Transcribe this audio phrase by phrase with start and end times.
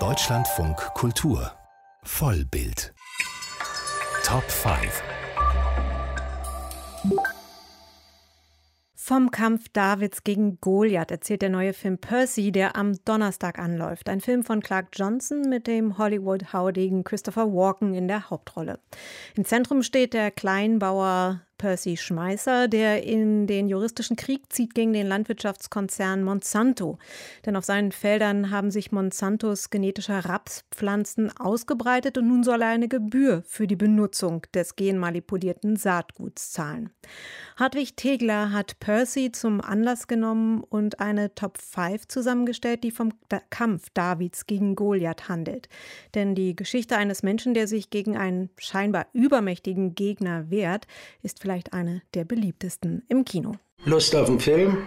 [0.00, 1.52] Deutschlandfunk Kultur
[2.02, 2.92] Vollbild
[4.24, 5.00] Top 5
[8.96, 14.08] Vom Kampf Davids gegen Goliath erzählt der neue Film Percy, der am Donnerstag anläuft.
[14.08, 18.80] Ein Film von Clark Johnson mit dem Hollywood-Haudegen Christopher Walken in der Hauptrolle.
[19.36, 25.06] Im Zentrum steht der Kleinbauer Percy Schmeißer, der in den juristischen Krieg zieht gegen den
[25.06, 26.98] Landwirtschaftskonzern Monsanto.
[27.46, 32.88] Denn auf seinen Feldern haben sich Monsantos genetische Rapspflanzen ausgebreitet und nun soll er eine
[32.88, 36.90] Gebühr für die Benutzung des genmanipulierten Saatguts zahlen.
[37.56, 43.12] Hartwig Tegler hat Percy zum Anlass genommen und eine Top 5 zusammengestellt, die vom
[43.48, 45.70] Kampf Davids gegen Goliath handelt.
[46.14, 50.86] Denn die Geschichte eines Menschen, der sich gegen einen scheinbar übermächtigen Gegner wehrt,
[51.22, 53.52] ist vielleicht eine der beliebtesten im Kino.
[53.84, 54.86] Lust auf einen Film?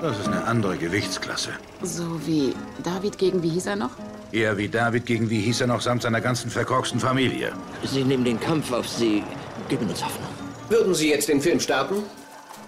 [0.00, 1.50] Das ist eine andere Gewichtsklasse.
[1.82, 3.90] So wie David gegen, wie hieß er noch?
[4.32, 7.52] Eher wie David gegen, wie hieß er noch, samt seiner ganzen verkorksten Familie.
[7.84, 9.22] Sie nehmen den Kampf auf Sie.
[9.68, 10.28] Geben uns Hoffnung.
[10.68, 12.02] Würden Sie jetzt den Film starten?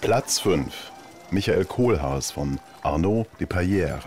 [0.00, 0.72] Platz 5.
[1.30, 4.00] Michael Kohlhaas von Arnaud Depaillère.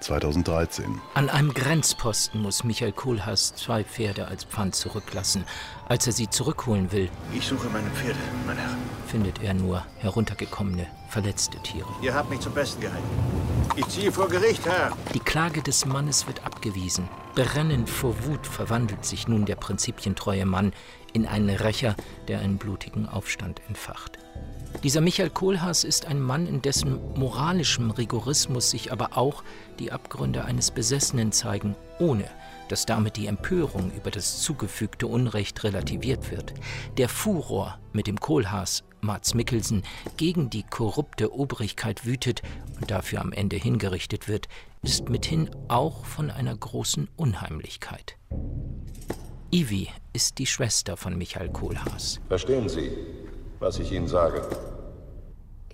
[0.00, 1.00] 2013.
[1.14, 5.44] An einem Grenzposten muss Michael Kohlhaas zwei Pferde als Pfand zurücklassen.
[5.88, 8.70] Als er sie zurückholen will, Ich suche meine Pferde, mein Herr.
[9.06, 11.88] findet er nur heruntergekommene, verletzte Tiere.
[12.02, 13.04] Ihr habt mich zum Besten gehalten.
[13.76, 14.92] Ich ziehe vor Gericht, Herr.
[15.14, 17.08] Die Klage des Mannes wird abgewiesen.
[17.34, 20.72] Brennend vor Wut verwandelt sich nun der prinzipientreue Mann
[21.12, 21.94] in einen Rächer,
[22.28, 24.09] der einen blutigen Aufstand entfacht.
[24.82, 29.44] Dieser Michael Kohlhaas ist ein Mann, in dessen moralischem Rigorismus sich aber auch
[29.78, 32.24] die Abgründe eines Besessenen zeigen, ohne
[32.70, 36.54] dass damit die Empörung über das zugefügte Unrecht relativiert wird.
[36.96, 39.82] Der Furor, mit dem Kohlhaas, Mats Mikkelsen,
[40.16, 42.42] gegen die korrupte Obrigkeit wütet
[42.80, 44.46] und dafür am Ende hingerichtet wird,
[44.82, 48.16] ist mithin auch von einer großen Unheimlichkeit.
[49.50, 52.20] Ivi ist die Schwester von Michael Kohlhaas.
[52.28, 52.92] Verstehen Sie,
[53.58, 54.42] was ich Ihnen sage?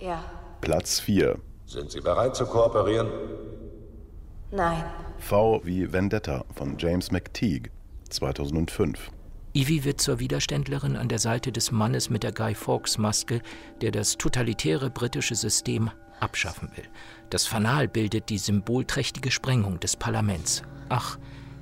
[0.00, 0.24] Ja.
[0.60, 1.38] Platz 4.
[1.66, 3.08] Sind Sie bereit zu kooperieren?
[4.50, 4.84] Nein.
[5.18, 7.70] V wie Vendetta von James McTeague.
[8.10, 9.10] 2005.
[9.54, 13.40] Ivy wird zur Widerständlerin an der Seite des Mannes mit der Guy Fawkes Maske,
[13.80, 15.90] der das totalitäre britische System
[16.20, 16.84] abschaffen will.
[17.30, 20.62] Das Fanal bildet die symbolträchtige Sprengung des Parlaments.
[20.88, 21.18] Ach,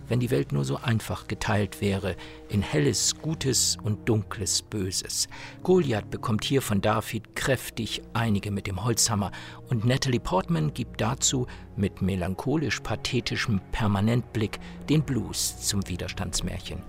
[0.09, 2.17] wenn die Welt nur so einfach geteilt wäre
[2.49, 5.29] in helles Gutes und dunkles Böses.
[5.63, 9.33] Goliath bekommt hier von David kräftig einige mit dem Holzhammer
[9.69, 16.83] und Natalie Portman gibt dazu mit melancholisch-pathetischem Permanentblick den Blues zum Widerstandsmärchen.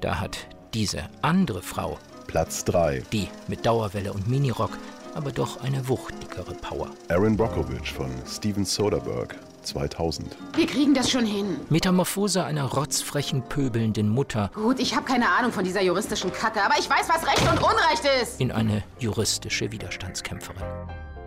[0.00, 3.02] Da hat diese andere Frau, Platz 3.
[3.12, 4.78] die mit Dauerwelle und Minirock,
[5.14, 6.90] aber doch eine wuchtigere Power.
[7.08, 9.34] Aaron Brockovich von Steven Soderbergh.
[9.62, 10.36] 2000.
[10.54, 11.56] Wir kriegen das schon hin.
[11.68, 16.74] Metamorphose einer rotzfrechen, pöbelnden Mutter Gut, ich habe keine Ahnung von dieser juristischen Kacke, aber
[16.78, 18.40] ich weiß, was Recht und Unrecht ist.
[18.40, 20.62] in eine juristische Widerstandskämpferin.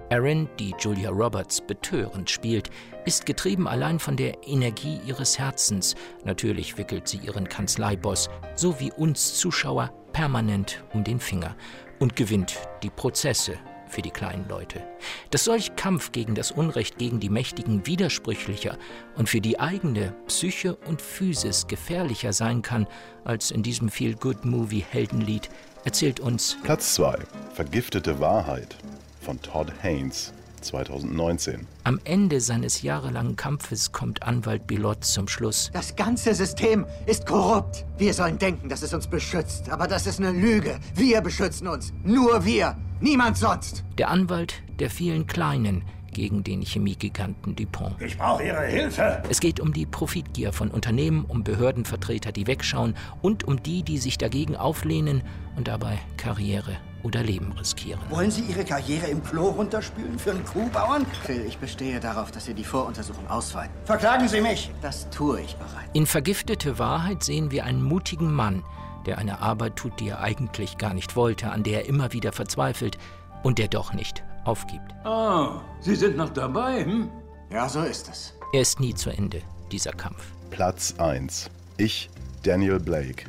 [0.09, 2.69] Erin, die Julia Roberts betörend spielt,
[3.05, 5.95] ist getrieben allein von der Energie ihres Herzens.
[6.23, 11.55] Natürlich wickelt sie ihren Kanzleiboss, so wie uns Zuschauer, permanent um den Finger
[11.99, 13.57] und gewinnt die Prozesse
[13.93, 14.81] für die kleinen Leute.
[15.29, 18.77] Dass solch Kampf gegen das Unrecht gegen die Mächtigen widersprüchlicher
[19.15, 22.87] und für die eigene Psyche und Physis gefährlicher sein kann
[23.23, 25.49] als in diesem Feel-Good-Movie Heldenlied,
[25.85, 27.19] erzählt uns Platz 2.
[27.53, 28.75] Vergiftete Wahrheit
[29.21, 30.33] von Todd Haynes.
[30.63, 31.67] 2019.
[31.83, 35.69] Am Ende seines jahrelangen Kampfes kommt Anwalt Bilott zum Schluss.
[35.73, 37.85] Das ganze System ist korrupt.
[37.97, 40.79] Wir sollen denken, dass es uns beschützt, aber das ist eine Lüge.
[40.95, 41.93] Wir beschützen uns.
[42.03, 42.77] Nur wir.
[43.03, 43.83] Niemand sonst.
[43.97, 45.83] Der Anwalt der vielen Kleinen
[46.13, 48.01] gegen den Chemiegiganten Dupont.
[48.01, 49.21] Ich brauche Ihre Hilfe.
[49.29, 53.97] Es geht um die Profitgier von Unternehmen, um Behördenvertreter, die wegschauen und um die, die
[53.97, 55.21] sich dagegen auflehnen
[55.57, 57.99] und dabei Karriere oder Leben riskieren.
[58.09, 61.05] Wollen Sie Ihre Karriere im Klo runterspülen für einen Kuhbauern?
[61.25, 63.73] Phil, ich bestehe darauf, dass Sie die Voruntersuchung ausweiten.
[63.83, 64.71] Verklagen Sie mich.
[64.81, 65.89] Das tue ich bereits.
[65.91, 68.63] In Vergiftete Wahrheit sehen wir einen mutigen Mann,
[69.05, 72.31] der eine Arbeit tut, die er eigentlich gar nicht wollte, an der er immer wieder
[72.31, 72.97] verzweifelt
[73.43, 74.93] und der doch nicht aufgibt.
[75.03, 77.09] Ah, Sie sind noch dabei, hm?
[77.51, 78.33] Ja, so ist es.
[78.53, 79.41] Er ist nie zu Ende,
[79.71, 80.25] dieser Kampf.
[80.49, 81.49] Platz 1.
[81.77, 82.09] Ich,
[82.43, 83.25] Daniel Blake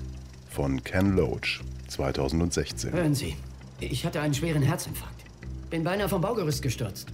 [0.51, 1.63] von Ken Loach.
[1.89, 2.93] 2016.
[2.93, 3.37] Hören Sie,
[3.81, 5.25] ich hatte einen schweren Herzinfarkt.
[5.71, 7.09] Bin beinahe vom Baugerüst gestürzt.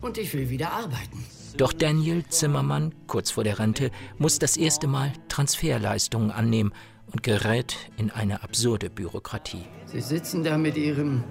[0.00, 1.24] Und ich will wieder arbeiten.
[1.56, 6.72] Doch Daniel Zimmermann, kurz vor der Rente, muss das erste Mal Transferleistungen annehmen
[7.12, 9.64] und gerät in eine absurde Bürokratie.
[9.86, 11.24] Sie sitzen da mit Ihrem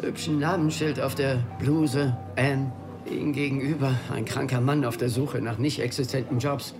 [0.00, 2.16] hübschen Namensschild auf der Bluse.
[2.36, 2.72] Anne.
[3.10, 6.74] Ihnen gegenüber ein kranker Mann auf der Suche nach nicht existenten Jobs,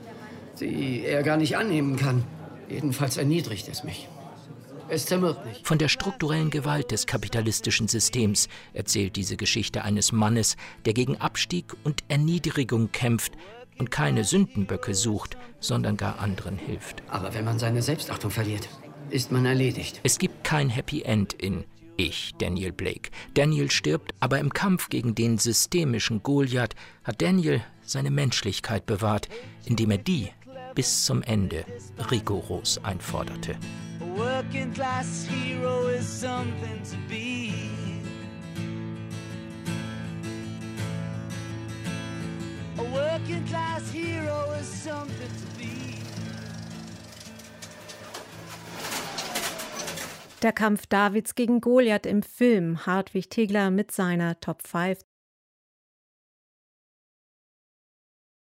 [0.60, 2.24] die er gar nicht annehmen kann.
[2.68, 4.08] Jedenfalls erniedrigt es mich.
[4.90, 5.60] Es zermürbt mich.
[5.64, 10.56] Von der strukturellen Gewalt des kapitalistischen Systems erzählt diese Geschichte eines Mannes,
[10.86, 13.32] der gegen Abstieg und Erniedrigung kämpft
[13.78, 17.02] und keine Sündenböcke sucht, sondern gar anderen hilft.
[17.08, 18.68] Aber wenn man seine Selbstachtung verliert,
[19.10, 20.00] ist man erledigt.
[20.02, 21.64] Es gibt kein Happy End in
[21.96, 23.10] Ich, Daniel Blake.
[23.34, 29.28] Daniel stirbt, aber im Kampf gegen den systemischen Goliath hat Daniel seine Menschlichkeit bewahrt,
[29.64, 30.30] indem er die
[30.74, 31.64] bis zum Ende
[32.10, 33.56] rigoros einforderte.
[34.18, 37.27] working class hero is something to be.
[43.38, 45.98] Working class hero is something to be.
[50.42, 55.00] Der Kampf Davids gegen Goliath im Film Hartwig Tegler mit seiner Top 5